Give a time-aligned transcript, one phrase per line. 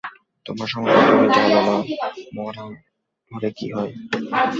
[0.45, 1.75] তোমার সমস্যা, তুমি জান না
[2.35, 2.71] মরার
[3.31, 3.91] পরে কি হয়।